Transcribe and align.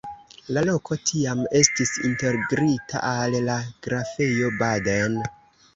La 0.55 0.61
loko 0.69 0.97
tiam 1.09 1.43
estis 1.59 1.93
integrita 2.11 3.05
al 3.13 3.39
la 3.51 3.61
Grafejo 3.89 4.53
Baden. 4.65 5.25